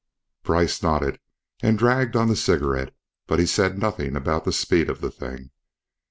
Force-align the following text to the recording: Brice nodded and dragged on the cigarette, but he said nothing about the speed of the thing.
Brice 0.41 0.81
nodded 0.81 1.19
and 1.61 1.77
dragged 1.77 2.15
on 2.15 2.27
the 2.27 2.35
cigarette, 2.35 2.91
but 3.27 3.37
he 3.37 3.45
said 3.45 3.77
nothing 3.77 4.15
about 4.15 4.45
the 4.45 4.51
speed 4.51 4.89
of 4.89 4.99
the 4.99 5.11
thing. 5.11 5.51